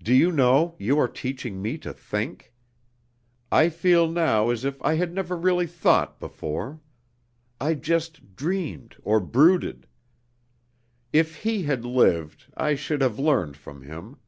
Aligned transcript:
"Do 0.00 0.14
you 0.14 0.30
know, 0.30 0.76
you 0.78 0.96
are 1.00 1.08
teaching 1.08 1.60
me 1.60 1.76
to 1.78 1.92
think? 1.92 2.52
I 3.50 3.68
feel 3.68 4.08
now 4.08 4.50
as 4.50 4.64
if 4.64 4.80
I 4.80 4.94
had 4.94 5.12
never 5.12 5.36
really 5.36 5.66
thought 5.66 6.20
before. 6.20 6.78
I 7.60 7.74
just 7.74 8.36
dreamed, 8.36 8.94
or 9.02 9.18
brooded. 9.18 9.88
If 11.12 11.42
he 11.42 11.64
had 11.64 11.84
lived, 11.84 12.44
I 12.56 12.76
should 12.76 13.00
have 13.00 13.18
learned 13.18 13.56
from 13.56 13.82
him. 13.82 14.18